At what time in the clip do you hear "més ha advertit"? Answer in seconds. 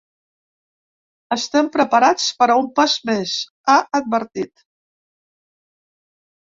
3.11-4.69